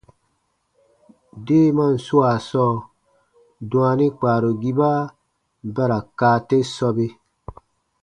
[1.45, 2.75] Deemaan swaa sɔɔ,
[3.69, 4.89] dwaani kpaarugiba
[5.73, 7.05] ba ra kaa te sɔbe.